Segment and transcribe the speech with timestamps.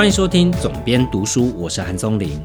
[0.00, 2.40] 欢迎收听总编读书，我是韩松林。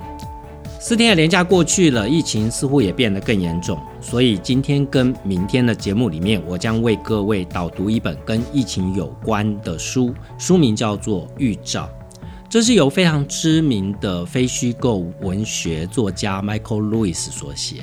[0.77, 11.85] 四天的连假过去了，疫情似乎也变得更严重，所以今天跟明天的节目里面，我将为各位导读一本跟疫情有关的书，书名叫做《预兆》，
[12.49, 17.77] 这是由非常知名的非虚构文学作家 Michael Lewis 所写。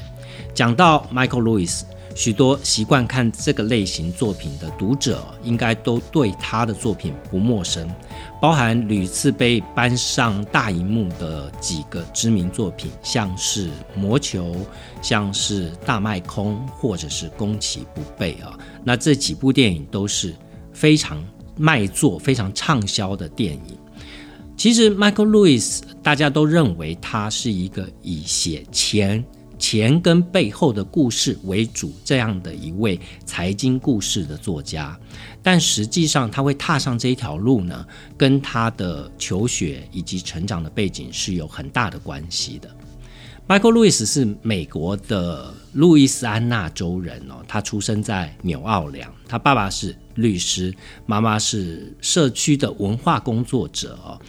[0.52, 1.80] 讲到 Michael Lewis。
[2.15, 7.89] 许多习惯看这个类型作品的读者，应该都对他的作品不陌生，
[8.41, 14.55] 包含屡次被搬上大荧幕的几个知名作品，像是《魔球》，
[15.01, 18.59] 像是《大卖空》，或者是《攻其不备》啊。
[18.84, 20.34] 那这几部电影都是
[20.73, 21.25] 非常
[21.56, 23.79] 卖座、非常畅销的电影。
[24.55, 29.25] 其实，Michael Lewis 大家都认为他是一个以写钱。
[29.62, 34.98] 前跟背后的故事为主，这样的一位财经故事的作家，
[35.41, 37.86] 但实际上他会踏上这一条路呢，
[38.18, 42.68] 跟他的求学以及成长的背景是有很大的关系的。
[43.46, 50.74] Michael Lewis 是美国的路易斯安那州人哦，他出生在纽奥良，他爸爸是律师，
[51.06, 54.20] 妈妈是社区的文化工作者哦。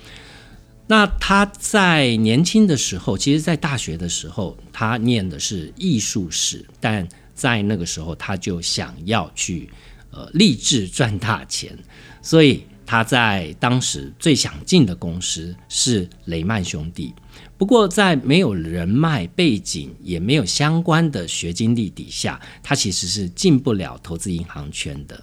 [0.95, 9.67] 那他在年轻的时候，其实，在大学的时候，他念的是艺术史，但在那个时候，他就想要去
[10.11, 11.75] 呃立志赚大钱，
[12.21, 17.11] 所以他在当时最想进的公司是雷曼兄弟。
[17.57, 25.19] 不过，在没有人脉背景，也没有相关的学经历底下，他其实是进不了投资银行圈的。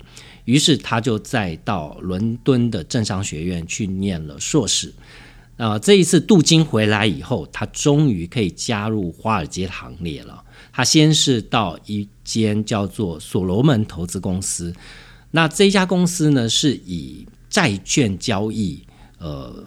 [0.46, 4.92] 于是，他就再到伦敦的政商学院去念了硕士。
[5.60, 10.42] 呃，这一次镀金回来以后，他终于可以加入华尔街行列了。
[10.72, 14.74] 他先是到一间叫做所罗门投资公司，
[15.32, 18.82] 那这家公司呢是以债券交易，
[19.18, 19.62] 呃，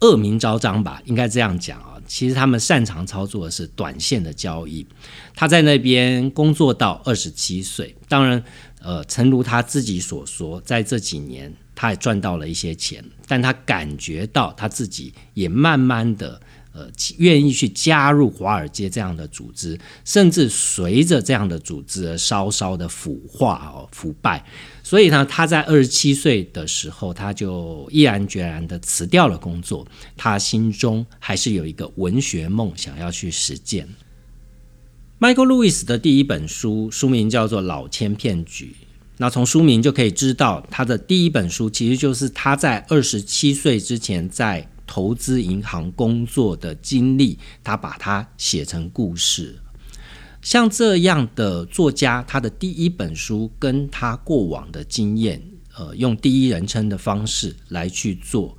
[0.00, 1.96] 恶名昭彰吧，应该这样讲啊。
[2.06, 4.86] 其实他们擅长操作的是短线的交易。
[5.34, 8.44] 他在那边工作到二十七岁，当然，
[8.82, 11.50] 呃，诚如他自己所说，在这几年。
[11.80, 16.40] 他也赚到了一些钱，但他感觉到他自己也慢慢的
[16.72, 24.44] 呃愿意去加入华尔街这样的组织，甚至随着这样的组织而稍稍的腐化哦腐败。
[24.82, 29.86] 所以呢，他在二十七岁的时候，他就毅然决然的辞掉了工作。
[30.16, 33.88] 他心中还是有一个文学梦想要去实践。
[35.20, 38.74] Michael Lewis 的第一本书书名叫做《老千骗局》。
[39.20, 49.58] 那从书名就可以知道，他的第一本书其实就是他在二十七岁之前在投资银行工作的经历，他把它写成故事。
[50.40, 55.42] 像这样的作家，他的第一本书跟他过往的经验，
[55.76, 58.56] 呃，用第一人称的方式来去做。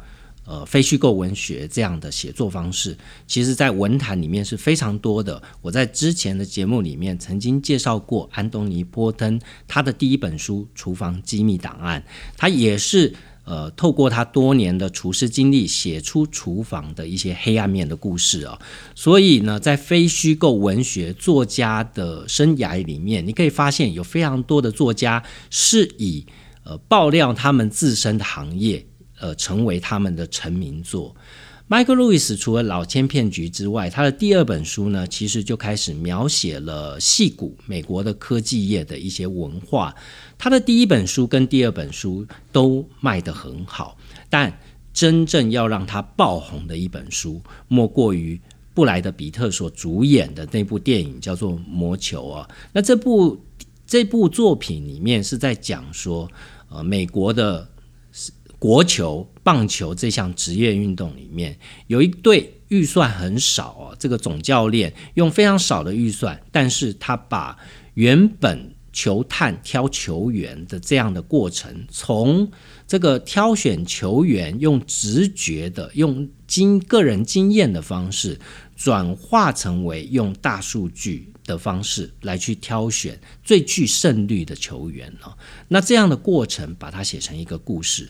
[0.50, 5.40] 呃，非虚构文学这样的写作方式，其实在文坛里面是非常多的。
[5.62, 12.02] 我在之前的节目里面曾经介绍过安东尼·波登他的第一本书《厨房机密档案》，
[12.36, 18.58] 他也是呃透过他多年的厨师经历写出厨房的一些黑暗面的故事啊。
[18.96, 26.26] 所以呢，在非虚构文学作家的生涯里面，你可以发现有非常多的作家是以
[26.64, 28.84] 呃爆料他们自身的行业。
[29.20, 31.16] 呃，成为他们的成名作。
[31.70, 39.94] Michael Lewis 除了《老千骗局》之外，他的第二本书呢，其实就开始描写了戏骨美国的科技业的一些文化。
[40.36, 43.96] 他的第一本书跟第二本书都卖得很好，
[44.32, 44.52] 但
[44.92, 48.42] 真正要让他爆红的一本书，莫过于
[48.74, 52.50] 布莱德比特所主演的那部电影，叫做《魔球》啊。
[52.74, 53.40] 那这部
[53.86, 56.28] 这部作品里面是在讲说，
[56.70, 57.70] 呃，美国的。
[58.60, 61.58] 国球、棒球这项职业运动里面，
[61.88, 67.58] 有一队预算很少哦，这个总教练用非常少的预算，但是他把
[67.94, 72.52] 原本球探挑球员的这样的过程，从
[72.86, 78.38] 这个挑选球员用直觉的、用经个人经验的方式，
[78.76, 85.38] 转化成为用大数据的方式来去挑选最具胜率的球员哦。
[85.70, 88.10] 那这样的过程，把它写成一个故事。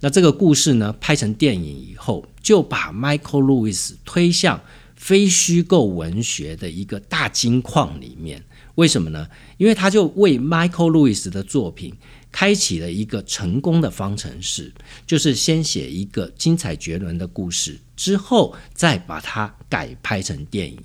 [0.00, 4.60] 那这个故事呢，拍成电影以后，就把 Michael Lewis 推向
[4.94, 8.44] 非虚构文学的一个大金矿里面。
[8.76, 9.26] 为什么呢？
[9.56, 11.92] 因为他就为 Michael Lewis 的作品
[12.30, 14.72] 开启了一个成功的方程式，
[15.04, 20.78] 就是先写一个精彩绝伦的故事，之后再把它改拍成电影。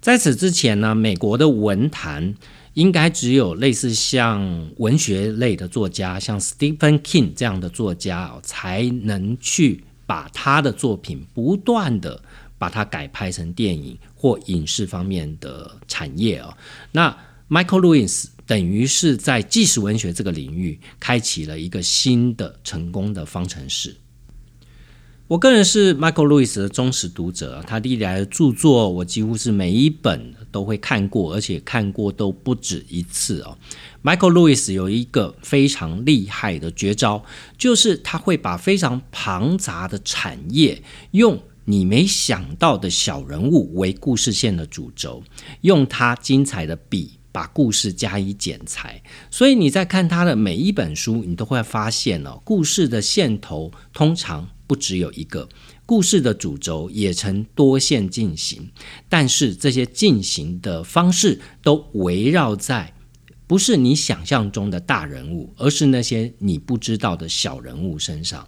[0.00, 2.34] 在此之前呢，美国的文坛。
[2.78, 12.22] 应该只有类似像文学类的作家，像 Stephen King 这样的作家哦，才能去把他的作品不断的
[12.56, 16.56] 把它改拍成电影或影视方面的产业哦。
[16.92, 17.10] 那
[17.48, 23.96] Michael Lewis 等于是在纪实文学这个领域开启了一个新的成功的方程式。
[25.26, 33.56] 我个人是 Michael Lewis 的忠实读者，他历来的著作我几乎是每一本都会看过，而且看过都不止一次哦。
[34.02, 37.24] Michael Lewis 有一个非常厉害的绝招，
[37.56, 45.22] 就是他会把非常庞杂的产业用你没想到的小人物为故事线的主轴，
[45.60, 49.02] 用他精彩的笔把故事加以剪裁。
[49.30, 54.48] 所以你在看他的每一本书，你都会发现哦，故事的线头通常。
[54.68, 55.48] 不只有一个
[55.88, 58.68] 故事的主轴也曾多线进行，
[59.08, 62.92] 但是这些进行的方式都围绕在
[63.46, 68.46] 不是你想象中的大人物，而是那些你不知道的小人物身上。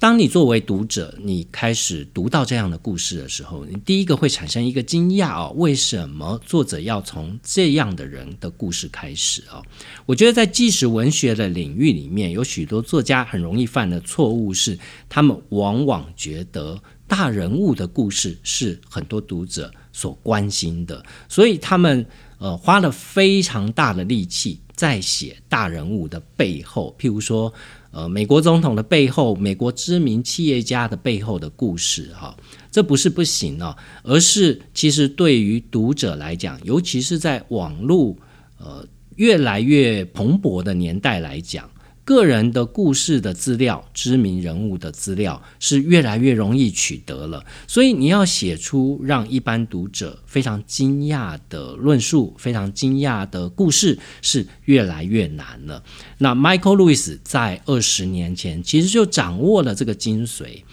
[0.00, 9.60] 当你作为读者，你开始读到这样的故事的时候，你第一个会产生一个惊讶哦，为什么作者要从这样的人的故事开始啊？
[10.06, 22.06] 我觉得在纪实文学的领域里面，有许多作家很容易犯的错误是，他们往往觉得大人物的故事是很多读者所关心的，所以他们
[22.38, 27.52] 呃花了非常大的力气在写大人物的背后，譬如说。
[27.92, 32.36] 呃，美国总统的背后，美国知名企业家的背后的故事，哈，
[32.70, 38.16] 这不是不行哦，而是其实对于读者来讲，尤其是在网络
[38.58, 41.68] 呃越来越蓬勃的年代来讲。
[42.10, 55.84] 个人的故事的资料、知名人物的资料是越来越容易取得了，所以你要写出让一般读者非常惊讶的论述、非常惊讶的故事是越来越难了。
[56.18, 60.64] 那 Michael Lewis 在二十年前其实就掌握了这个精髓。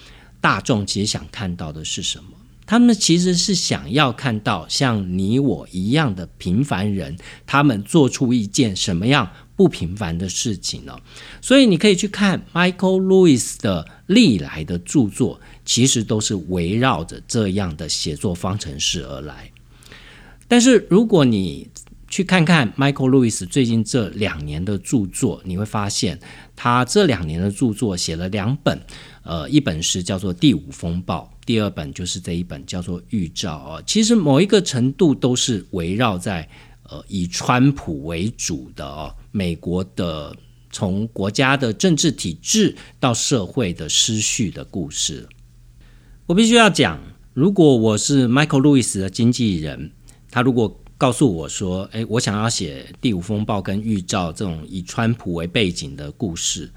[0.42, 2.37] 大众其实想看到的是什么？
[2.68, 7.18] 他们其实是想要看到像你我一样的平凡人，
[7.48, 9.32] 他们做出一件什么样？
[9.56, 10.96] 不平凡的事情呢，
[11.42, 19.52] 所以你可以去看 Michael Lewis 的历来的著作，其实都是围绕着这样的写作方程式而来。
[20.48, 21.68] 但是如果你
[22.08, 26.20] 去看看 Michael Lewis 最近这两年的著作，你会发现
[26.56, 28.80] 他这两年的著作写了两本，
[29.28, 33.84] 呃，一本是叫做《第五风暴》，第二本就是这一本叫做《预兆》啊。
[33.86, 36.48] 其实某一个程度都是围绕在
[36.84, 39.14] 呃以川普为主的哦。
[39.34, 40.34] 美国的
[40.72, 45.28] 从国家的政治体制到社会的失序的故事，
[46.26, 46.98] 我必须要讲。
[47.34, 49.92] 如果我是 Michael Lewis 的经纪人，
[50.32, 56.72] 他如果告诉我说：“诶，我想要写《第五风暴》跟《预兆》这种以川普为背景的故事，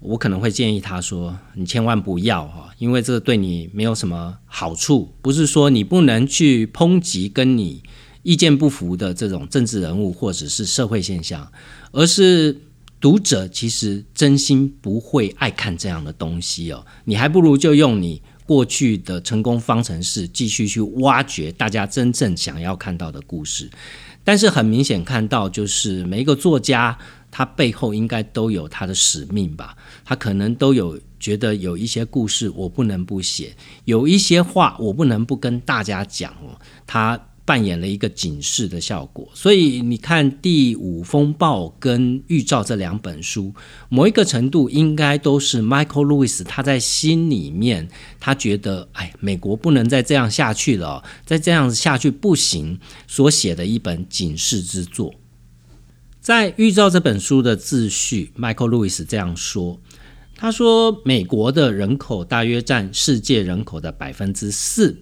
[0.00, 5.12] 我可能会建议他说：‘你千万不要哈，因为这个对你没有什么好处。
[5.22, 7.82] 不是说你不能去抨击跟你
[8.22, 11.50] 意见不符的这种政治人物或者是社会现象。’
[11.92, 12.56] 而是
[13.00, 23.70] 读者其实真心不会爱看这样的东西哦，你还不如就用你过去的成功方程式继续去挖掘大家真正想要看到的故事。
[24.22, 26.98] 但是很明显看到，就是每一个作家
[27.36, 29.76] 他背后应该都有他的使命吧，
[30.06, 37.20] 他可能都有觉得有一些故事我不能不写，有一些话我不能不跟大家讲哦，他。
[37.46, 43.54] 扮演了一个警示的效果，所以你看《第五风暴》跟《预兆》这两本书，
[43.88, 47.88] 某一个程度应该都是 Michael Lewis 他在心里面，
[48.18, 55.14] 他觉得哎，美国不能再这样下去了，再这样子下去不行，所写的一本警示之作。
[56.26, 59.78] 在《预兆》这本书的自序，Michael Lewis 这样说
[60.34, 64.98] ：“他说，美国的人口大约占世界人口的百分之四。”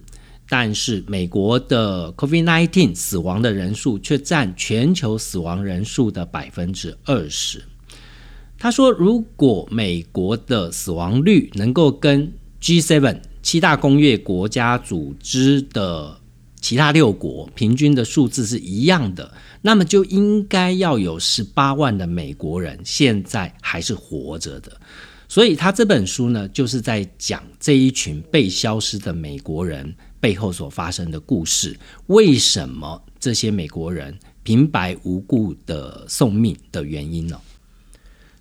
[0.47, 7.65] 但是美国的 COVID-19 死亡的人数却占全球死亡人数的百分之二十。
[8.59, 16.21] 他说，如果美国的死亡率能够跟 G7 七大工业国家组织的
[16.65, 24.73] 其他六国平均的数字是一样的，那么就应该要有十八万的美国人现在还是活着的。
[25.29, 29.95] 所以他这本书呢，就是在讲这一群被消失的美国人。
[30.25, 37.39] 背后所发生的故事，为什么这些美国人平白无故的送命的原因呢？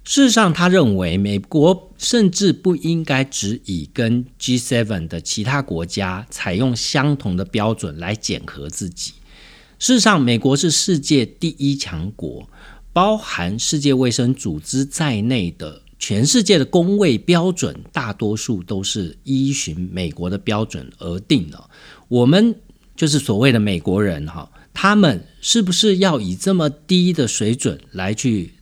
[0.03, 9.13] 事实上，他认为美国甚至不应该只以跟 G7 的其他国家采用相同的标准来检核自己。
[9.79, 12.49] 事实上，美国是世界第一强国，
[12.91, 21.69] 包含世界卫生组织在内的全世界的工位标准大多数都是依循美国的标准而定的。
[22.09, 22.53] 我们
[22.95, 28.53] 就是所谓的美国人哈，他们是不是要以这么低的水准来去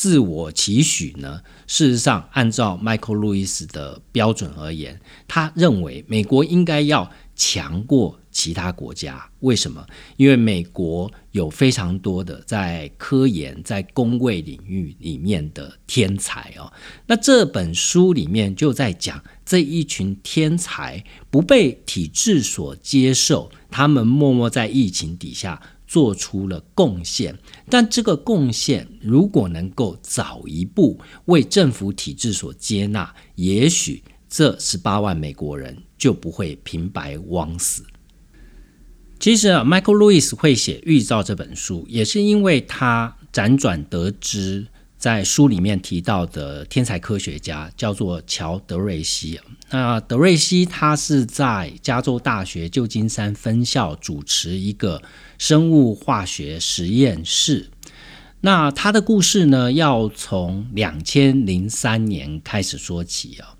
[0.00, 1.42] 自我期许呢？
[1.66, 8.18] 事实上，按照 Michael Lewis 的标准而言，他认为美国应该要强过。
[8.32, 9.84] 其他国家为什么？
[10.16, 16.72] 因为美国有非常多的在科研、在工位领域里面的天才哦。
[17.08, 25.60] 那这本书里面就在讲这一群天才不被体制所接受，他们默默在疫情底下
[25.90, 27.36] 做出了贡献。
[27.68, 37.82] 但这个贡献如果能够早一步为政府体制所接纳，也许这十八万美国人就不会平白枉死。
[39.18, 44.68] 其实啊，Michael Lewis 会写《预兆》这本书，也是因为他辗转得知，
[45.00, 49.40] 在书里面提到的天才科学家叫做乔德瑞西。
[49.70, 55.02] 那德瑞西他是在加州大学旧金山分校主持一个
[55.38, 57.70] 生物化学实验室。
[58.42, 63.56] 那他的故事呢，要从两千零三年开始说起啊。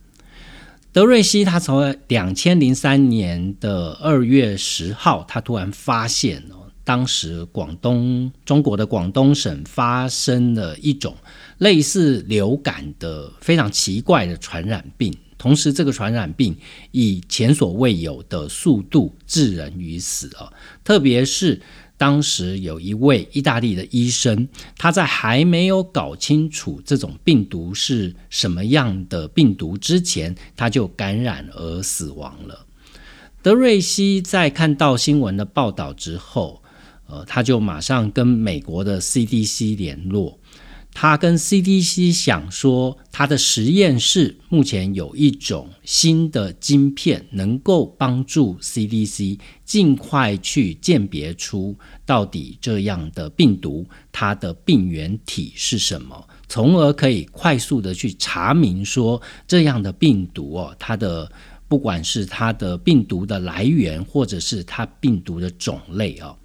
[0.93, 6.60] 德瑞西他从两千零三年的二月十号，他突然发现哦，
[6.91, 11.15] 当时广东中国的广东省发生了一种
[11.59, 16.57] 类似流感的非常奇怪的传染病，同时这个传染病
[16.91, 21.63] 以前所未有的速度致人于死啊，特别是。
[21.97, 32.67] 当时有一位意大利的医生，他在还没有搞清楚这种病毒是什么样的病毒之前，他就感染而死亡了。
[33.43, 36.63] 德瑞西在看到新闻的报道之后，
[37.11, 40.39] 呃，他就马上跟美国的 CDC 联络。
[40.93, 61.31] 他跟 CDC 想说，他的实验室目前有一种新的晶片，能够帮助 CDC 尽快去鉴别出到底这样的病毒它的病原体是什么，从而可以快速的去查明说这样的病毒哦，它的
[61.69, 66.37] 不管是它的病毒的来源，或者是它病毒的种类哦。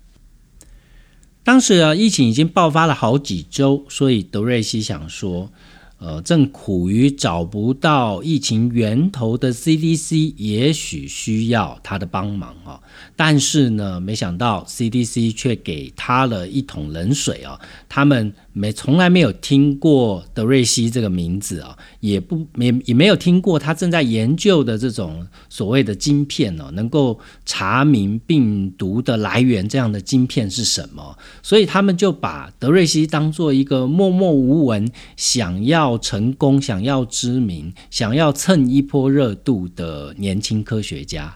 [1.46, 5.50] 当时啊，疫情已经爆发了好几周，所以德瑞西想说。
[5.98, 12.82] 呃，正苦于找不到疫情源头的 CDC，也许需要他的帮忙啊。
[13.16, 17.60] 但是呢，没想到 CDC 却给他了一桶冷水啊。
[17.90, 31.18] 他们没从来没有听过德瑞西这个名字啊，也不没也没有听过他正在研究的这种所谓的晶片哦，能够查明病毒的来源这样的晶片是什么。
[31.42, 35.66] 所以他们就把德瑞西当做一个默默无闻，想。
[35.66, 41.36] 要成功，想要知名，想要蹭一波热度的年轻科学家，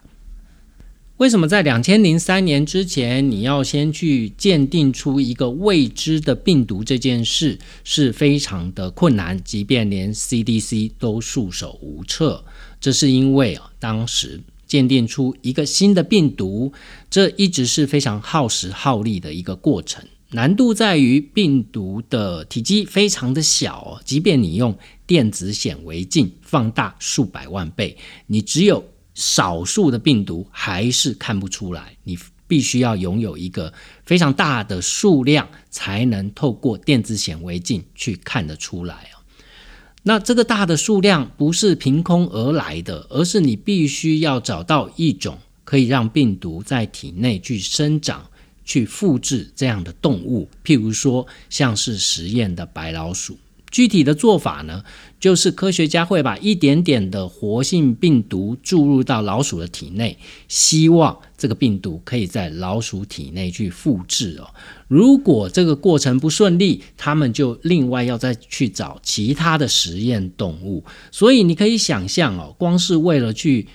[1.20, 12.46] 为什么在两千零三年之前，你要先去鉴定出一个未知的病毒这件事是非常的困难，即便连 CDC 都束手无策。
[12.80, 16.72] 这是因为啊，当时鉴定出一个新的病毒，
[17.10, 20.02] 这一直是非常耗时耗力的一个过程。
[20.30, 24.74] 难度在于病毒的体积非常的小，即便你用
[25.06, 27.98] 电子显微镜放大数百万倍，
[28.28, 31.96] 你只有少数的病毒还是看不出来。
[32.04, 33.74] 你必须要拥有一个
[34.06, 39.22] 非常大的数量，才能透过电子显微镜去看得出来啊。
[40.04, 48.26] 那这个大的数量不是凭空而来的，而是你必须要找到一种可以让病毒在体内去生长。
[48.66, 53.36] 去复制这样的动物，譬如说像是实验的白老鼠。
[53.72, 54.84] 具体的做法呢，
[55.20, 64.48] 就是科学家会把一点点的活性病毒注入到老鼠的体内，希望这个病毒可以在老鼠体内去复制哦。
[64.88, 70.84] 如果这个过程不顺利，他们就另外要再去找其他的实验动物。
[71.12, 73.68] 所以你可以想象哦，光是为了去。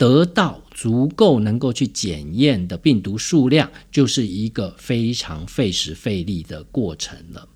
[0.00, 7.46] 得到足够能够去检验的病毒数量，就是一个非常费时费力的过程了。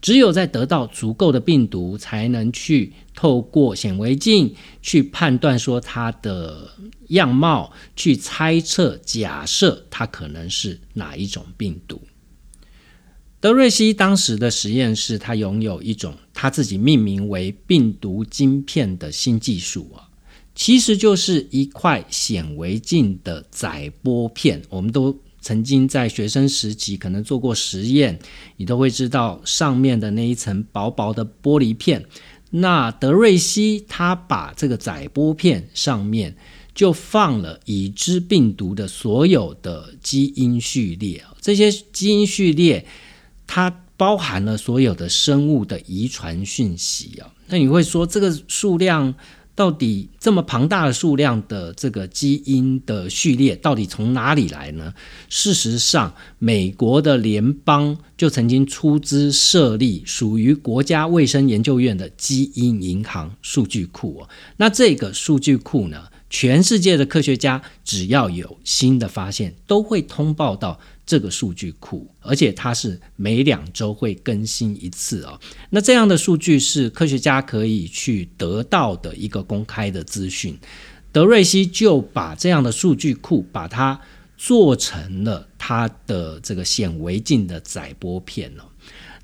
[0.00, 6.70] 只有在得到足够的病毒，才能去透过显微镜去判断说它的
[7.08, 12.00] 样貌，去猜测假设它可能是哪一种病毒。
[13.40, 20.08] 德瑞西当时的实验室，他拥有一种他自己命名为病毒晶片的新技术啊。
[20.56, 28.18] 其实就是一块显微镜的载波片，我们都曾经在学生时期可能做过实验，
[28.56, 32.04] 你都会知道上面的那一层薄薄的玻璃片，
[32.50, 36.36] 那德瑞西他把这个载玻片上面
[36.74, 42.86] 就放了已知病毒的所有的基因序列，这些基因序列
[43.46, 47.32] 它包含了所有的生物的遗传讯息啊。
[47.46, 49.14] 那你会说这个数量？
[49.58, 54.94] 到底这么庞大的数量的这个基因的序列，到底从哪里来呢？
[55.28, 64.28] 事实上，美国的联邦就曾经出资设立属于国家卫生研究院的基因银行数据库哦。
[64.58, 70.78] 那这个数据库呢，全世界的科学家只要有新的发现，都会通报到。
[71.08, 75.40] 这个数据库，而且它是每两周会更新一次啊。
[75.70, 80.54] 那这样的数据是科学家可以去得到的一个公开的资讯。
[81.10, 83.98] 德瑞西就把这样的数据库，把它
[84.36, 88.68] 做成了它的这个显微镜的载玻片了。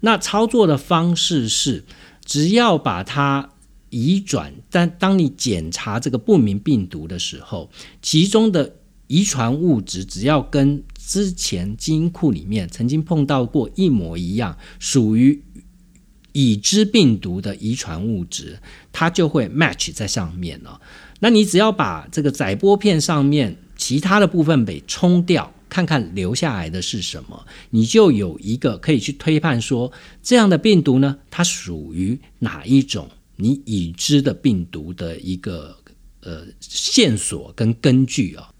[0.00, 1.84] 那操作的方式是，
[2.24, 3.50] 只要把它
[3.90, 8.74] 移转，但当你检查这个不明病毒的时候，其中的
[9.06, 15.42] 遗传物质只要跟之前基因库里面曾经碰到过一模一样，属于
[16.32, 18.58] 已知病毒的遗传物质，
[18.90, 20.80] 它就会 match 在上面了。
[21.20, 29.92] 那你只要把这个载玻片上面其他的部分给冲掉，看看留下来的是什么，你就有一个可以去推判说，
[30.22, 35.76] 这样的病毒呢，它属于哪一种你已知的病毒的一个
[36.20, 38.50] 呃线索跟根据啊。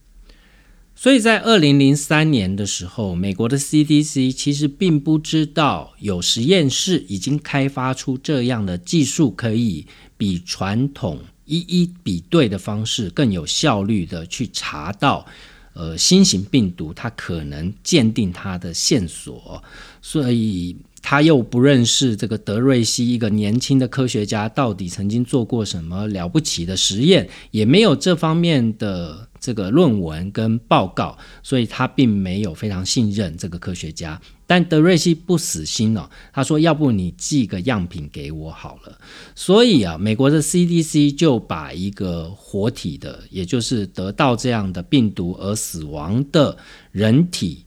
[1.05, 9.85] 所以在二零零三年的时候，美国的 CDC 其实并不知道有实验室已经开发出这样的技术，可以
[10.17, 15.27] 比传统一一比对的方式更有效率的去查到，
[15.75, 19.63] 呃，新型病毒它可能鉴定它的线索，
[20.01, 20.75] 所以。
[21.07, 34.19] 他又不认识这个德瑞西，一个年轻的科学家，到底曾经做过什么了不起的实验，也没有这方面的这个论文跟报告，所以他并没有非常信任这个科学家。
[34.47, 38.99] 但德瑞西不死心哦，他说：“要不你寄个样品给我好了。”
[39.37, 46.57] 所以啊，美国的 CDC 就把一个活体的，也就是得到这样的病毒而死亡的
[46.93, 47.67] 人体。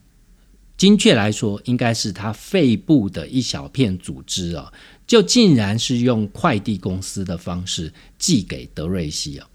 [0.78, 4.72] 精确来说，应该是他肺部的一小片组织啊，
[5.08, 9.48] 就竟然是用快递公司的方式寄给德瑞西啊。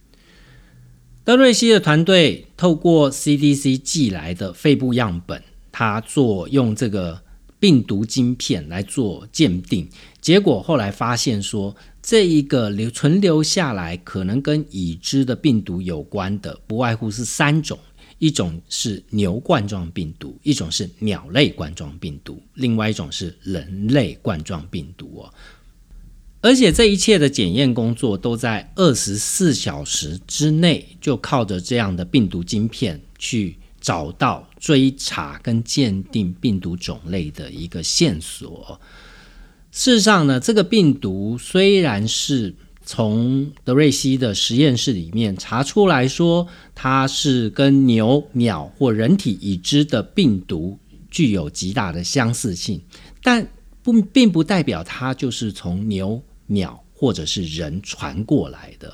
[1.25, 7.23] 德瑞西的团队透过 CDC 寄来的肺部样本，他做用这个
[7.61, 9.89] 病毒晶片来做鉴定，
[10.21, 17.79] 结果后来发现说，这一个留存留下来可能跟已知的病毒有关的，不外乎是三种。
[18.23, 25.35] 一种是牛冠状病毒，一种是鸟类冠状病毒，另外一种是人类冠状病毒哦。
[26.41, 38.81] 而且这一切的检验工作都在二十四小时之内，就靠着这样的病毒晶片去找到、追查跟鉴定病毒种类的一个线索。
[39.73, 42.55] 事实上呢，这个病毒虽然是。
[42.85, 50.79] 从德瑞西的实验室里面查出来说，它是跟牛、鸟或人体已知的病毒
[51.11, 52.83] 具有极大的相似性，
[53.23, 53.47] 但
[53.83, 58.93] 不并不代表它就是从牛、鸟或者是人传过来的。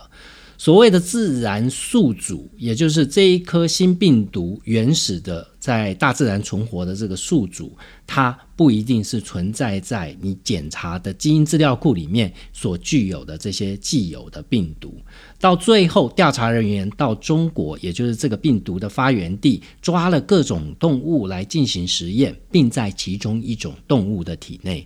[0.58, 15.00] 所谓的自然宿主，也就是这一颗新病毒原始的在大自然存活的这个宿主，它不一定是存在在你检查的基因资料库里面所具有的这些既有的病毒。
[15.38, 24.84] 到最后，调查人员到中国，也就是这个病毒的发源地，抓了各种动物来进行实验，并在其中一种动物的体内，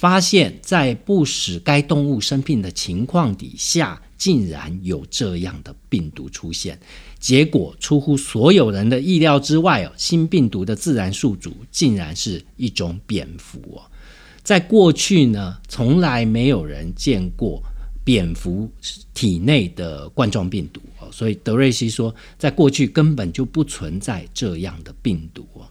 [0.00, 4.00] 发现，在不使该动物生病的情况底下。
[4.20, 6.78] 竟然有这样的病毒出现，
[7.18, 9.92] 结果出乎所有人的意料之外哦！
[9.96, 13.80] 新病毒的自然宿主竟然是一种蝙蝠哦！
[14.42, 17.62] 在过去呢，从来没有人见过
[18.04, 18.70] 蝙蝠
[19.14, 25.66] 体内的冠状病毒哦，所以德瑞西说，在过去根本就不存在这样的病毒哦。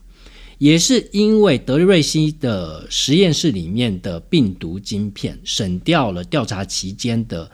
[0.60, 7.50] 也是因为德瑞西的实验室里面的病毒晶片省掉了调查期间的。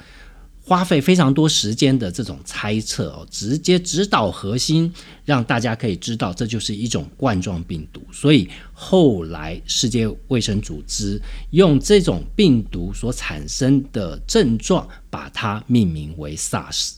[0.68, 4.92] 花费非常多时间的这种猜测哦，直接指导核心，
[5.24, 8.02] 让大家可以知道这就是一种冠状病毒。
[8.12, 16.95] 所以后来世界卫生组织用这种病毒所产生的症状，把它命名为 SARS。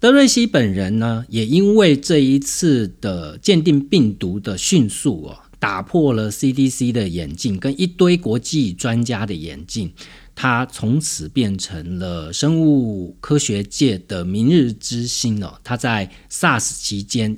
[0.00, 9.92] 德瑞西本人呢，也因为这一次的鉴定病毒的迅速哦，打破了 CDC 的眼镜跟一堆国际专家的眼镜。
[10.36, 15.52] 他从此变成了生物科学界的明日之星哦。
[15.64, 17.36] 他在 SARS 期间，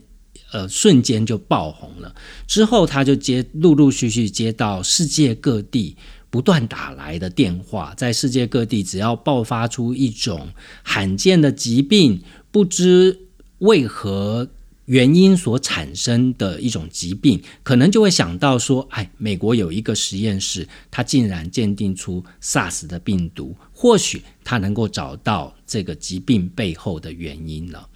[0.52, 2.14] 呃，瞬间就爆红了。
[2.46, 5.96] 之后，他就接陆陆续续接到世界各地
[6.28, 10.48] 不断打来的电话，在世界各地，只要爆发出一种
[10.82, 13.18] 罕见的疾病，不知
[13.58, 14.48] 为何。
[14.86, 27.86] 原因所产生的一种疾病，可能就会想到说，哎，美国有一个实验室，它竟然鉴定出 SARS 的病毒，或许它能够找到这个疾病背后的原因了。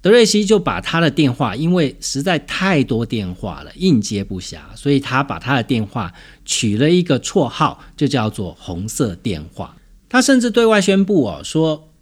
[0.00, 6.12] 德瑞西就把他的电话，因为实在太多电话了，应接不暇，所以他把他的电话
[6.44, 9.76] 取了一个绰号，就叫做“红色电话”。
[10.10, 11.92] 他甚至对外宣布哦，说。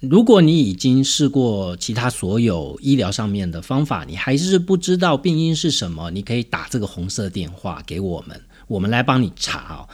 [0.00, 9.86] 如果你已经试过其他所有医疗上面的方法，你还是不知道病因是什么，你可以打这个红色电话给我们，我们来帮你查。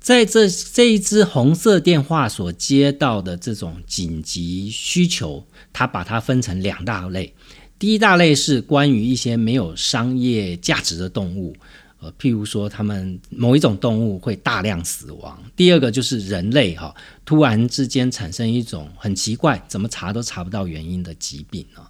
[0.00, 7.34] 在这这一支红色电话所接到的这种紧急需求，它把它分成两大类。
[7.78, 11.54] 第一大类是关于一些没有商业价值的动物。
[12.02, 15.40] 呃，譬如说，他们某一种动物会大量死亡。
[15.54, 16.92] 第二个就是人类哈，
[17.24, 21.80] 突然之间产生一种很奇怪，怎么查都查不到原因的疾病呢？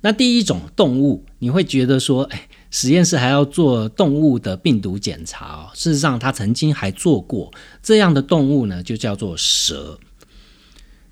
[0.00, 5.70] 那第一种动物，你会觉得说，哎，实验室还要做动物的病毒检查哦。
[5.74, 7.52] 事实上，他曾经还做过
[7.82, 9.98] 这样的动物呢，就叫做蛇。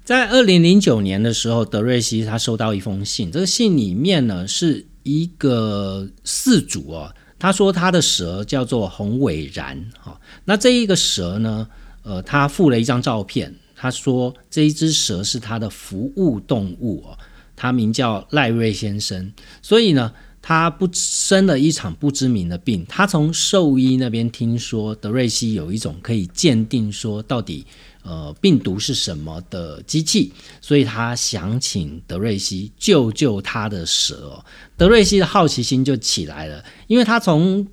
[0.03, 7.15] 在二零零九年的时候，德瑞西他收到一封信，这个信里面呢是一个饲主哦。
[7.39, 11.69] 他说他的蛇叫做洪伟然，哈，那这一个蛇呢，
[12.03, 17.19] 呃，他附了一张照片，他说这一只蛇是他的服务动物哦，
[17.55, 27.67] 他名叫赖瑞先生，所以呢，他不生了一场不知名的病，他从兽医那边听说德瑞西有一种可以鉴定说到底。
[28.07, 30.33] 呃，病毒是什么的机器？
[30.61, 34.43] 所以他想请德瑞西救救他的蛇。
[34.77, 37.67] 德瑞西的好奇心就起来了，因为他从。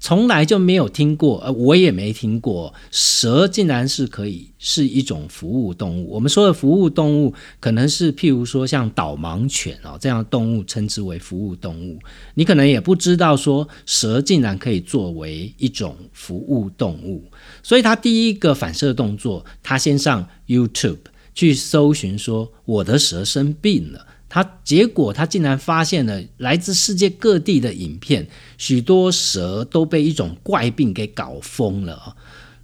[0.00, 6.08] 从来就没有听过，呃，我也没听过蛇竟然是可以是一种服务动物。
[6.08, 11.98] 我们说的服务动物，可能是譬如说像导盲犬哦这样动物，称之为服务动物。
[12.34, 17.24] 你可能也不知道说蛇竟然可以作为一种服务动物。
[17.62, 20.98] 所以他第一个反射动作，他先上 YouTube
[21.34, 24.06] 去搜寻说我的蛇生病了。
[24.30, 32.14] 他结果，他竟然发现了来自世界各地的影片，许多蛇都被一种怪病给搞疯了。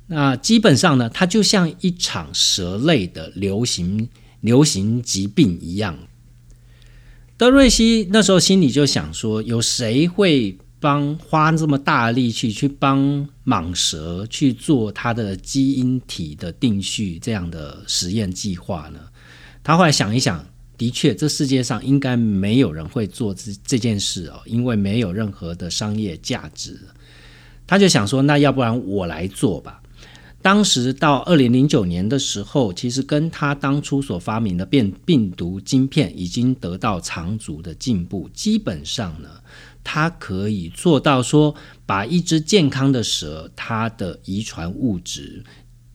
[0.09, 4.11] 那基本上呢，它就像一场蛇类的流行
[4.43, 5.97] 流行疾病一样。
[7.39, 18.99] 德瑞西那时候心里就想说：有谁会帮花这么大力气去帮蟒蛇去做它的基因体的定序这样的实验计划呢？
[19.63, 20.45] 他后来想一想。
[20.77, 26.77] 的确，这世界上应该没有人会做这这件事哦，因为没有任何的商业价值。
[27.65, 29.81] 他就想说，那要不然我来做吧。
[30.43, 38.29] 当时到二零零九年的时候，其实跟他当初所发明的变病毒晶片已经得到长足的进步。
[38.35, 39.29] 基本上呢，
[39.85, 41.55] 它可以做到说，
[41.87, 45.45] 把一只健康的蛇，它的遗传物质。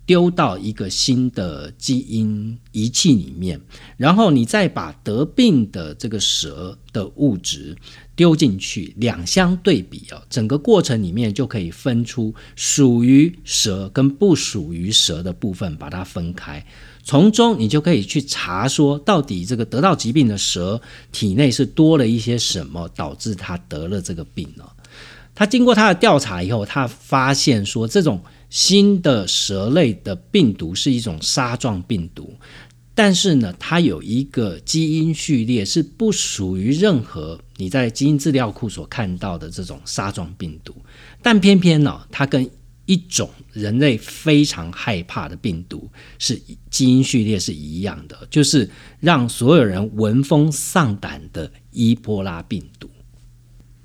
[0.06, 3.62] 丢到一个新的基因仪器里面，
[3.96, 7.78] 然后你再把得病的这个蛇的物质
[8.16, 16.66] 丢进去，两相对比哦，整个过程里面就可以分出属于蛇跟不属于蛇的部分，把它分开，
[17.10, 20.80] 从中你就可以去查说，到底这个得到疾病的蛇
[21.12, 24.64] 体内是多了一些什么，导致它得了这个病呢？
[25.34, 28.22] 他经过他的调查以后，他发现说这种。
[28.50, 32.34] 新的蛇类的病毒是一种沙状病毒，
[32.96, 40.74] 但是呢，它有一个基因序列是不属于任何你在基因资料库所看到的这种沙状病毒，
[41.22, 42.50] 但偏偏呢，它跟
[42.90, 48.68] 一种人类非常害怕的病毒是基因序列是一样的，就是
[49.00, 52.90] 让所有人闻风丧胆的伊波拉病毒。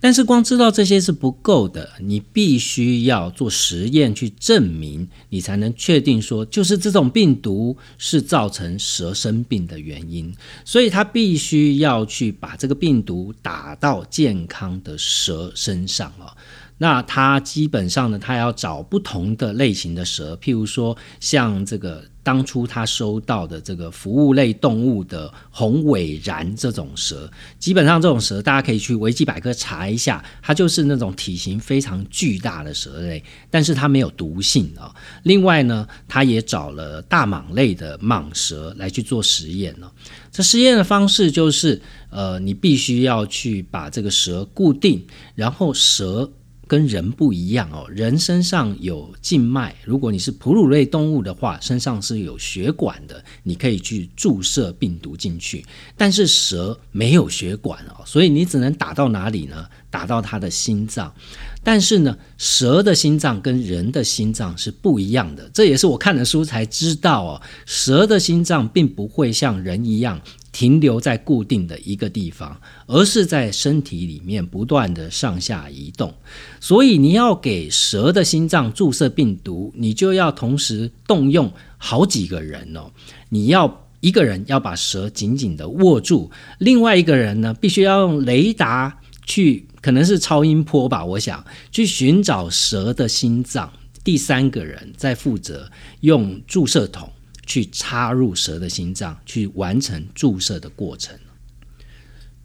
[0.00, 10.34] 但是光知道这些是不够的，你必须要做实验去证明，你才能确定说，就是这种病毒是造成蛇生病的原因。
[10.64, 16.36] 所以他必须要去把这个病毒打到健康的蛇身上啊。
[16.76, 34.92] 那他基本上呢，他要找不同的类型的蛇，譬如说像这个当初他收到的这个服务类动物的红尾蚺这种蛇，基本上这种蛇大家可以去维基百科查一下，它就是那种体型非常巨大的蛇类，但是它没有毒性啊。
[35.22, 39.88] 另外呢，他也找了大蟒类的蟒蛇来去做实验呢。
[40.32, 45.06] 这实验的方式就是，呃，你必须要去把这个蛇固定，
[45.36, 46.28] 然后蛇。
[46.66, 55.64] 跟人不一样哦，人身上有静脉，如果你是哺乳类动物的话，身上是有血管的，你可以去注射病毒进去。
[55.96, 59.66] 但是蛇没有血管哦，所以你只能打到哪里呢？
[59.90, 61.14] 打到它的心脏。
[61.62, 67.42] 但是呢，蛇的心脏跟人的心脏是不一样的，这也是我看了书才知道哦。
[67.64, 70.20] 蛇的心脏并不会像人一样。
[70.54, 76.14] 停留在固定的一个地方，而是在身体里面不断的上下移动。
[76.60, 82.92] 所以你要给蛇的心脏注射病毒，你就要同时动用好几个人哦。
[83.30, 93.72] 你要一个人要把蛇紧紧的握住，另外一个人呢，必须要用雷达去，可能是超音波吧，我想去寻找蛇的心脏。
[94.04, 95.68] 第三个人在负责
[96.02, 97.10] 用注射筒。
[97.46, 101.16] 去插入蛇的心脏，去完成注射的过程。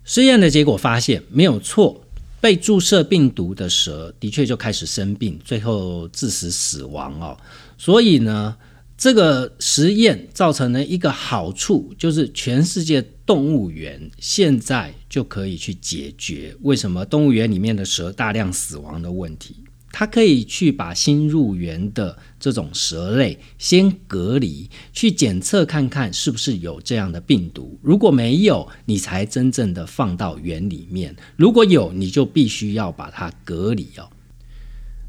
[0.03, 2.03] 实验的结果发现没有错，
[2.41, 7.37] 被注射病毒的蛇的确就开始生病，最后致死死亡哦。
[7.77, 8.55] 所以呢，
[8.97, 19.55] 这个实验造成了一个好处，就是全世界动物园现在就可以去解决为什么动物园里面的蛇大量死亡的问题。
[19.91, 27.77] 他可以去把新入园的这种蛇类先隔离，去检测看看是不是有这样的病毒。
[27.81, 34.09] 如果没有，你才真正的放到园里面；如果有，你就必须要把它隔离哦。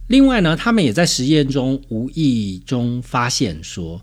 [0.08, 4.02] 另外呢，他们也在实验中无意中发现说，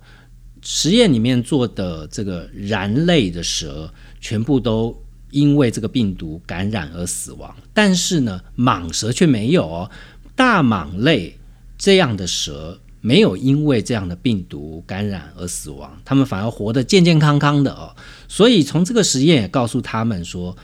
[0.62, 9.92] 实验里面做的这个蚺类的蛇全部都因为这个病毒感染而死亡，但是呢，蟒蛇却没有哦。
[10.38, 11.36] 大蟒类
[11.78, 17.96] 这样的蛇没有因为这样的病毒感染而死亡，它们反而活得健健康康的哦。
[18.28, 20.56] 所以从这个实验也告诉他们说，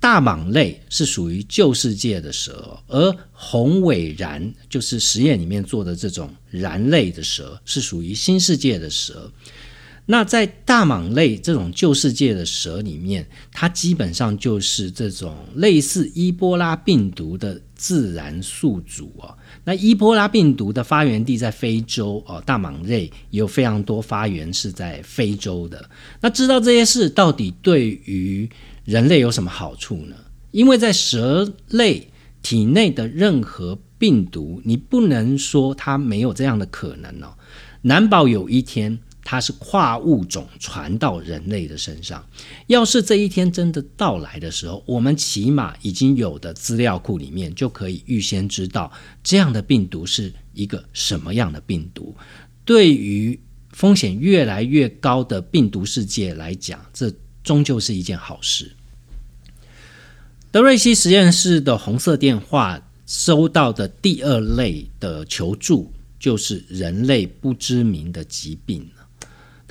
[0.00, 9.30] 大蟒类是属于旧世界的蛇，而红尾蚺就是实验里面做的这种蚺类的蛇是属于新世界的蛇。
[10.12, 19.34] 那在大蟒类这种旧世界的蛇里面，它基本上就是这种类似伊波拉病毒的自然宿主啊。
[19.64, 25.88] 那伊波拉病毒的发源地在非洲哦，大蟒类有非常多发源是在非洲的。
[26.20, 28.46] 那知道这些事到底对于
[28.84, 30.16] 人类有什么好处呢？
[30.50, 32.06] 因为在蛇类
[32.42, 37.32] 体内的任何病毒，你不能说它没有这样的可能哦，
[37.80, 38.98] 难保有一天。
[39.24, 42.24] 它是跨物种传到人类的身上。
[42.66, 52.14] 要是这一天真的到来的时候，我们起码已经有的资料库里面就可以预先知道这样的病毒是一个什么样的病毒。
[52.64, 53.38] 对于
[53.70, 58.70] 风险越来越高的病毒世界来讲，这终究是一件好事。
[60.50, 68.86] 德瑞西实验室的红色电话收到的第二类的求助，就是人类不知名的疾病。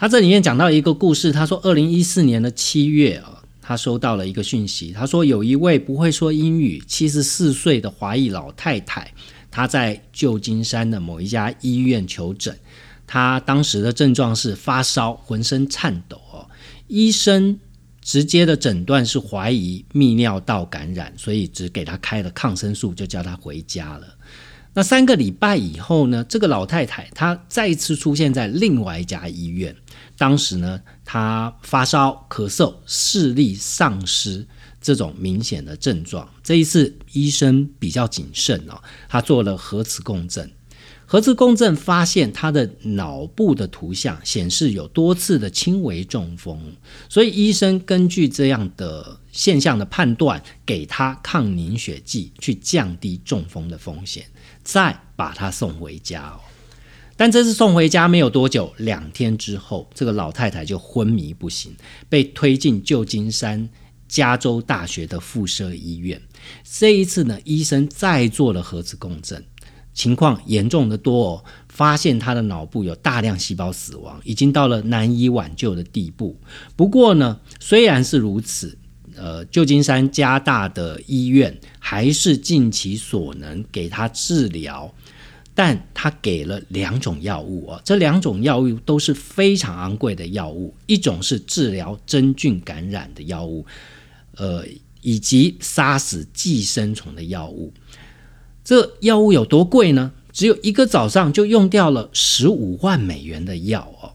[0.01, 9.13] 他这里面讲到一个故事，他说，二零一四年的七月啊，他收到了一个讯息，他说有一位不会说英语、七十四岁的华裔老太太，
[9.51, 12.57] 她在旧金山的某一家医院求诊，
[13.05, 16.49] 她当时的症状是发烧、浑身颤抖哦，
[16.87, 17.59] 医生
[18.01, 24.07] 直接的诊断是怀疑泌尿道感染，所以只给她开了抗生素，就叫她回家了。
[24.73, 26.23] 那三个礼拜以后呢？
[26.29, 29.75] 这个老太太她再次出现在另外一家医院。
[30.17, 34.47] 当时呢，她发烧、咳嗽、视力丧失
[34.79, 36.29] 这种明显的症状。
[36.41, 40.49] 这一次医生比较谨慎哦，他做了核磁共振。
[41.05, 46.57] 核磁共振发现她的脑部的图像显示有多次的轻微中风，
[47.09, 54.23] 所以医生根据这样的现象的判断，给她抗凝血剂去降低中风的风险。
[54.63, 56.39] 再把他送回家哦，
[57.15, 61.75] 但这次送回家没有多久，两天之后，这个老太太就昏迷不醒，
[62.09, 63.69] 被推进旧金山
[64.07, 66.21] 加州大学的附设医院。
[66.63, 69.43] 这一次呢，医生再做了核磁共振，
[69.93, 76.39] 情况严重的多哦，发现他的脑部有大量细胞死亡，已经到了难以挽救的地步。
[76.75, 78.77] 不过呢，虽然是如此。
[79.21, 84.91] 呃，旧金山加大的医院还是尽其所能给他治疗，
[85.53, 93.63] 但他给了两种药物哦，这两种药物都是非常昂贵的药物，一种是治疗真菌感染的药物，
[94.37, 94.65] 呃，
[95.01, 97.71] 以及杀死寄生虫的药物。
[98.63, 100.11] 这药物有多贵呢？
[100.33, 104.13] 只有一个早上就用掉了十五万美元的药哦。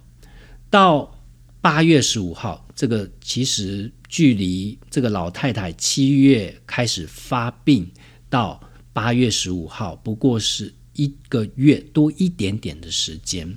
[0.68, 1.16] 到
[1.60, 7.86] 八月十五号，这个其实距离这个老太太七月开始发病
[8.30, 8.58] 到
[8.94, 10.72] 八月十五号，不过是。
[10.94, 13.54] 一个月多一点点的时间，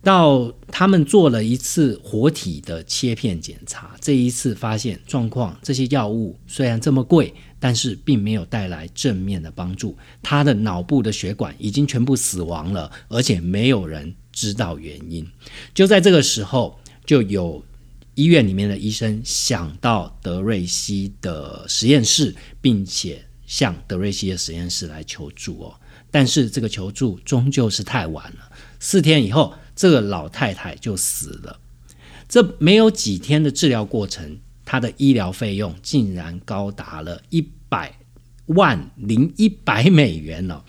[0.00, 9.98] 到他们做了一次活体的切片检查，这一次发现状况，这些药物虽然这么贵，但是并没有带来正面的帮助。
[10.22, 15.28] 他的脑部的血管已经全部死亡了，而且没有人知道原因。
[15.74, 17.64] 就在这个时候，就有
[18.14, 25.74] 医院里面的医生想到德瑞西的实验室，并且向德瑞西的实验室来求助哦。
[26.10, 28.50] 但是这个求助终究是太晚了。
[28.78, 31.58] 四天以后，这个老太太就死了。
[32.28, 37.98] 这没有几天的治疗过程，她的医疗费用竟然高达了一百
[38.46, 40.64] 万零一百美元了。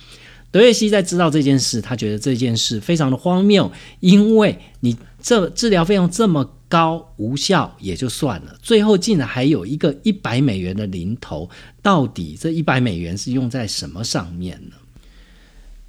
[0.51, 11.49] 德瑞西在知道这件事，他觉得这件事非常的荒谬，因为你这治疗费用这么高，无效也就算了，最后竟然还有一个一百美元的零头，
[11.81, 14.75] 到底这一百美元是用在什么上面呢？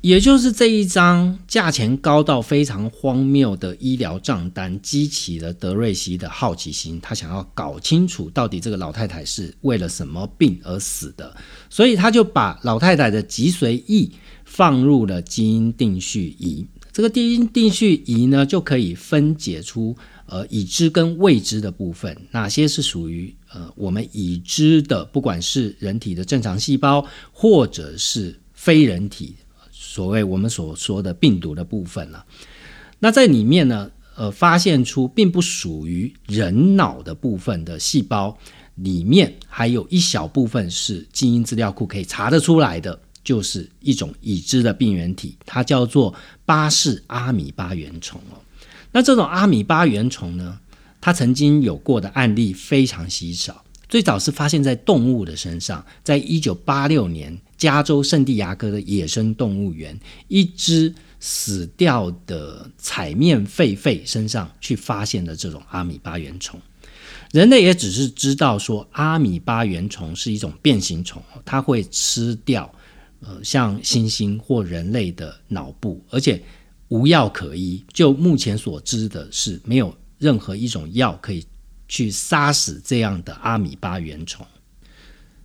[0.00, 7.00] 也就是这一张价钱高到非常荒谬的医疗账单，激起了德瑞西的好奇心。
[7.02, 11.34] 他想要搞清楚到底这个老太太是为了什么病而死的，
[11.68, 14.08] 所以他就把老太太的脊髓液
[14.44, 16.64] 放入了基因定序仪。
[16.92, 19.96] 这个基因定序仪呢，就可以分解出
[20.26, 29.34] 呃已知跟未知的部分，哪些是属于呃我们已知的，不管是人体的正常细胞，或者是非人体。
[29.72, 32.22] 所谓我们所说的病毒的部分呢，
[32.98, 38.36] 那在里面呢，呃，发现出并不属于人脑的部分的细胞
[38.74, 48.20] 里面，还有一小部分是基因资料库可以查得出来的，就是一种已知的病原体，它叫做巴氏阿米巴原虫。
[48.96, 50.58] 那这种阿米巴原虫呢，
[51.02, 53.62] 它曾经有过的案例非常稀少。
[53.90, 66.58] 最早是发现在动物的身上，在一九八六年，加州圣地亚哥的野生动物园，一只死掉的彩面狒狒身上去发现的这种阿米巴原虫。
[67.32, 72.72] 人类也只是知道说，阿米巴原虫是一种变形虫，它会吃掉
[73.20, 76.42] 呃像猩猩或人类的脑部，而且
[76.88, 77.84] 无药可医。
[77.92, 81.44] 就目前所知的是，没有任何一种药可以。
[81.88, 84.44] 去杀死这样的阿米巴原虫，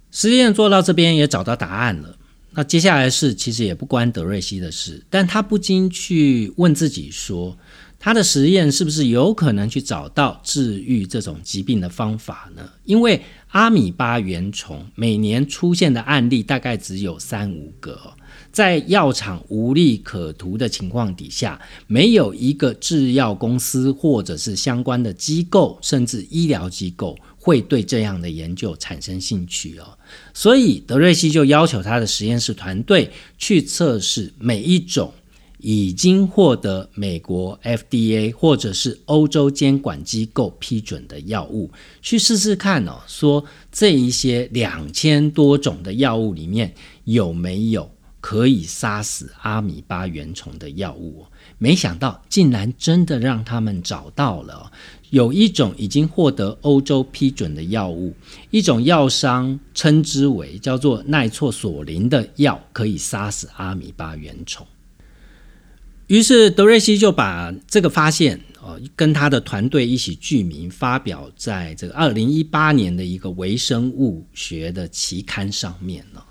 [0.10, 2.18] 实验做到这边也找到答案了。
[2.54, 7.56] 那接下来是其实也不关德瑞西的事，但他不禁去问自己说，
[8.00, 12.68] 他的实验是不是有可能去找到治愈这种疾病的方法呢？
[12.86, 18.16] 因为阿米巴原虫每年出现的案例大概只有三五个。
[18.52, 29.98] 在药厂无利可图的情况底下，没有一个制药公司或者是相关的机构，甚至医疗机构会对这样的研究产生兴趣哦。
[30.34, 35.14] 所以德瑞西就要求他的实验室团队去测试每一种
[35.60, 46.74] 已经获得美国 FDA 或者是欧洲监管机构批准的药物，去试试看哦，说这一些两千多种的药物里面
[47.06, 47.90] 有没有。
[48.22, 51.26] 可以杀死阿米巴原虫的药物，
[51.58, 54.72] 没想到竟然真的让他们找到了。
[55.10, 58.16] 有一种已经获得欧洲批准的药物，
[58.52, 64.66] 一种药商称之为叫做奈唑索林的药，可以杀死阿米巴原虫。
[66.08, 76.24] 于是德瑞西就把这个发现，哦，跟他的团队一起具名，发表在这个二零一八年的一个微生物学的期刊上面了。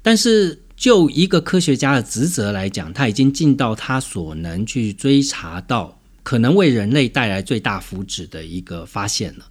[0.00, 0.62] 但是。
[0.78, 9.44] 就一个科学家的职责来讲，他已经尽到他所能去追查到可能为人类带来最大福祉的一个发现了。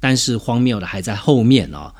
[0.00, 1.94] 但是荒谬的还在后面哦，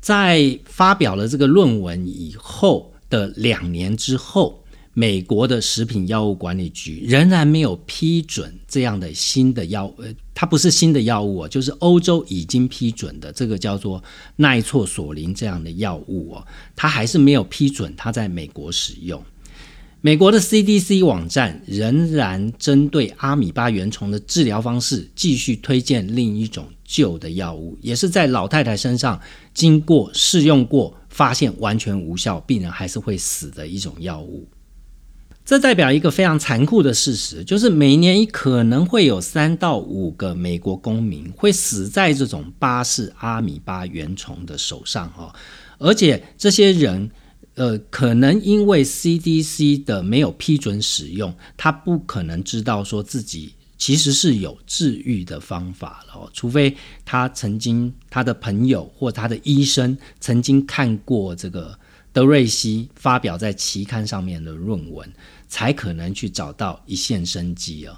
[0.00, 4.59] 在发表了这个论文以后的两年之后。
[4.92, 14.02] 美国的食品药物管理局仍然没有批准这样的新的药，呃，它不是新的药物哦，就是欧洲已经批准的这个叫做
[14.36, 19.22] 奈唑索林这样的药物哦，它还是没有批准它在美国使用。
[20.00, 29.20] 美国的 CDC 网站仍然针对阿米巴原虫的治疗方式继续推荐另一种旧的药物，也是在老太太身上
[29.54, 34.48] 经过试用过，发现完全无效，病人还是会死的一种药物。
[35.50, 45.34] 这代表一个非常残酷的事实，就是每年可能会有三到五个美国公民会死在这种巴氏阿米巴原虫的手上哦，
[45.78, 47.10] 而且这些人，
[47.56, 61.76] 呃，可能因为 CDC 的没有批准使用，他不可能知道说自己其实是有治愈的方法了，除非他曾经他的朋友或他的医生曾经看过这个。
[62.12, 65.08] 德瑞西发表在期刊上面的论文，
[65.50, 67.94] 才可能去找到一线生机哦！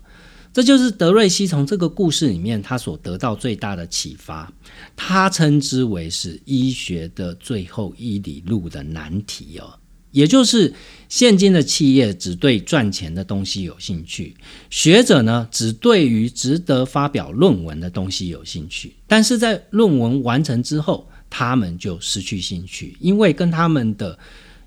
[0.53, 4.53] 这就是德瑞西从这个故事里面他所得到最大的启发。
[4.97, 9.79] 他称之为是医学的最后一里路的难题哦，
[10.11, 10.75] 也就是
[11.09, 14.35] 现今的企业只对赚钱的东西有兴趣，
[14.71, 21.07] 学者呢只对于值得发表论文的东西有兴趣，但是在论文完成之后。
[21.35, 24.19] 他们就失去兴趣，因为跟他们的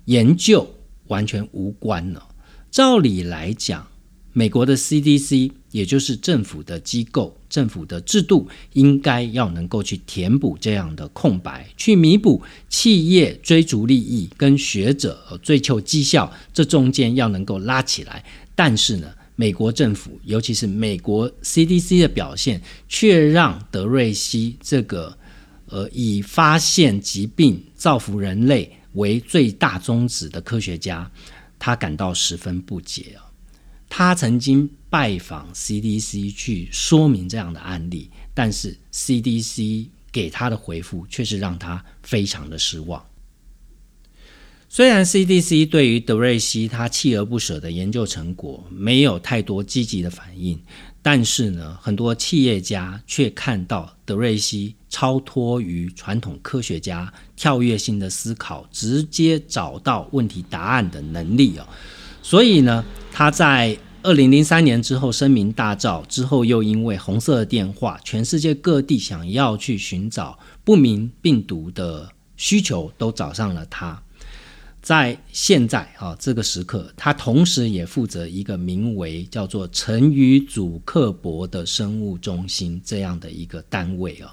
[0.06, 0.68] 研究
[1.06, 2.25] 完全无关了。
[2.76, 3.88] 照理来讲，
[4.34, 18.22] 美国的 CDC，也就是政府的机构、政府的制度，应该要能够去填补这样的空白，去弥补企业追逐利益跟学者追求绩效这中间要能够拉起来。
[18.54, 22.60] 但是呢，美国政府，尤其是美国 CDC 的表现，
[22.90, 25.16] 却让德瑞西这个。
[25.68, 31.10] 呃，以发现疾病、造福人类为最大宗旨的科学家，
[31.58, 33.30] 他感到十分不解啊。
[33.88, 43.04] 他曾经拜访 CDC 去说明这样的案例，但是 CDC 给他的回复却是让他非常的失望。
[44.68, 50.60] 虽然 CDC 对于德瑞西他锲而不舍的研究成果没有太多积极的反应。
[51.00, 61.66] 但是呢，很多企业家却看到德瑞西超脱于传统科学家跳跃性的思考，直接找到问题答案的能力哦。
[62.22, 62.82] 所以呢，
[63.12, 74.02] 他在二零零三年之后声名大噪，之后又因为红色的电话，全世界各地想要去寻找不明病毒的需求都找上了他。
[74.80, 84.30] 在现在啊这个时刻，他同时也负责一个名为叫做陈宇祖克伯的生物中心这样的一个单位哦。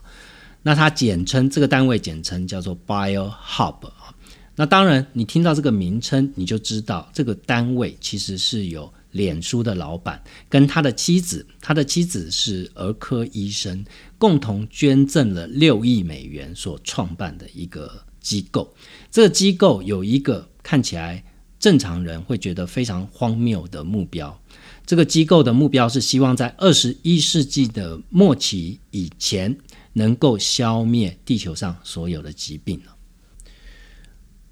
[0.64, 4.16] 那他简称这个单位简称叫做 Bio Hub 啊。
[4.56, 13.86] 那当然，你听到这个名称，你就知道这个单位其实是有脸书的老板跟他的妻子，他的妻子是儿科医生，
[14.18, 18.04] 共同捐赠了六亿美元所创办的一个。
[18.24, 18.74] 机构，
[19.12, 21.22] 这个机构有一个看起来
[21.60, 24.42] 正常人会觉得非常荒谬的目标。
[24.86, 29.58] 这个机构的目标是希望在二十一世纪的末期以前，
[29.94, 32.82] 能够消灭地球上所有的疾病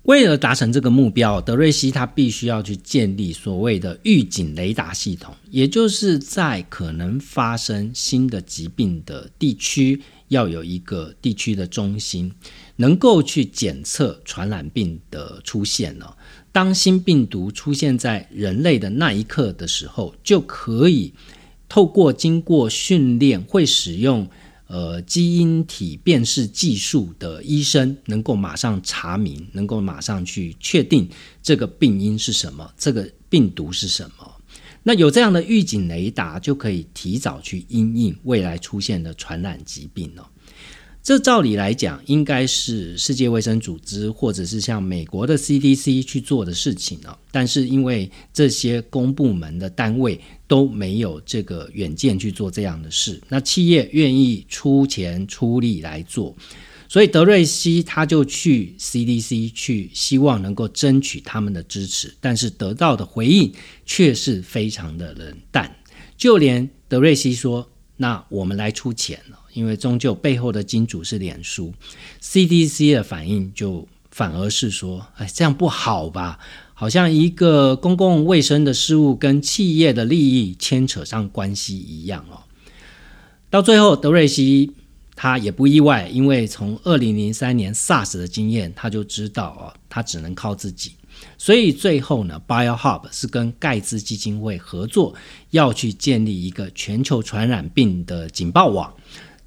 [0.03, 12.31] 为了达成这个目标，德瑞西他必须要去建立所谓的预警雷达系统，也就是在可能发生新的疾病的地区，要有一个地区的中心。
[12.77, 16.17] 能够去检测传染病的出现了。
[16.51, 21.13] 当新病毒出现在人类的那一刻的时候，就可以
[21.69, 24.27] 透过经过训练、会使用
[24.71, 31.09] 呃基因体辨识技术的医生，能够马上查明，能够马上去确定
[31.43, 34.35] 这个病因是什么，这个病毒是什么。
[34.83, 40.27] 那有这样的预警雷达，就可以提早去因应未来出现的传染疾病了。
[41.03, 47.17] 这照理来讲，应该是世界卫生组织或者是像美国的 CDC 去做的事情了。
[47.31, 56.35] 但是因为这些公部门的单位都没有这个远见去做这样的事，那企业愿意出钱出力来做，
[56.89, 63.53] 所以德瑞西他就去 CDC 去，希望能够争取他们的支持，但是得到的回应
[63.85, 65.73] 却是非常的冷淡。
[66.17, 71.73] 就连德瑞西说：“那我们来出钱了。”因为终究背后的金主是脸书
[72.21, 76.37] ，CDC 的反应就反而是说：“哎，这样不好吧？
[76.81, 82.41] 好像一个公共卫生的事物跟企业的利益牵扯上关系一样哦。”
[83.51, 84.71] 到最后，德瑞西
[85.15, 90.93] 他也不意外，因为从二零零三年 SARS 的经验，他就知道哦，他只能靠自己。
[91.37, 95.13] 所以最后呢，BioHub 是跟盖茨基金会合作，
[95.51, 98.91] 要去建立一个全球传染病的警报网。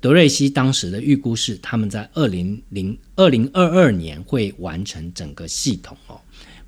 [0.00, 6.20] 德瑞西当时的预估是，他们在二零零二零二二年会完成整个系统哦。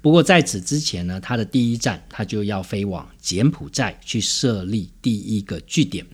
[0.06, 6.06] 不过在此之前呢，他的第一站他就要飞往柬埔寨去设立第一个据点。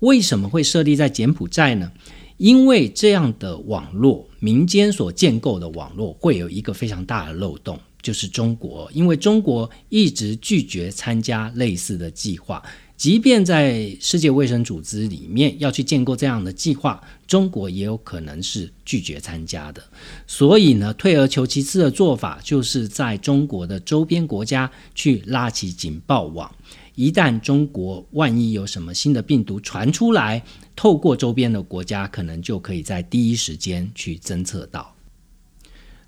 [0.00, 1.92] 为什么会设立在柬埔寨呢？
[2.38, 7.78] 因为这样的网络，民间所建构的网络会有一个非常大的漏洞。
[8.02, 12.60] 就是中国，因为中国一直拒绝参加类似的计划。
[12.96, 19.82] 即便在世界卫生组织里面要去建构这样的计划，中国也有可能是拒绝参加的。
[20.26, 26.50] 所以呢，退而求其次的做法，就是在中国的周边国家去拉起警报网。
[26.94, 30.42] 一旦中国万一有什么新的病毒传出来，
[30.74, 34.94] 透过周边的国家，可能就可以在第一时间去侦测到。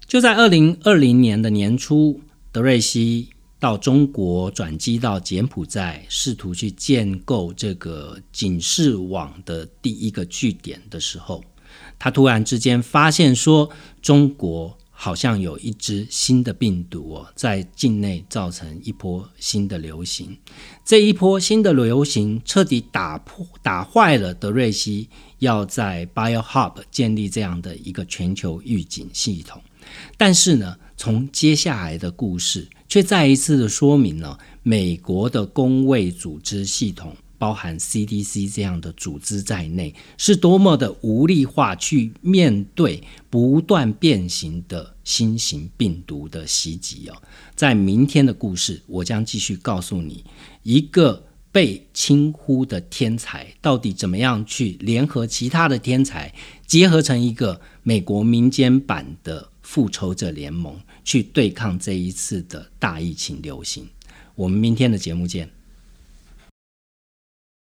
[0.07, 3.29] 就在二零二零年的年初，德瑞西。
[3.61, 11.43] 到中国转机到柬埔寨，试图去建构这个警示网的第一个据点的时候，
[11.99, 13.69] 他突然之间发现说，
[14.01, 20.37] 中国好像有一只新的病毒哦，在境内造成一波新的流行。
[20.85, 25.09] 这一波新的流行彻底打破、打坏了德瑞西
[25.41, 29.61] 要在 Bio Hub 建立这样的一个全球预警系统。
[30.17, 32.69] 但是呢，从接下来的故事。
[32.89, 47.23] 却再一次的说明了美国的公卫组织系统，包含 CDC 这样的组织在内，是多么的无力化去面对不断变形的新型病毒的袭击哦。
[47.55, 50.25] 在明天的故事，我将继续告诉你，
[50.63, 56.35] 一个被轻忽的天才到底怎么样去联合其他的天才，
[56.67, 60.79] 结合成一个美国民间版的复仇者联盟。
[61.09, 63.89] 去对抗这一次的大疫情流行，
[64.35, 65.49] 我们明天的节目见。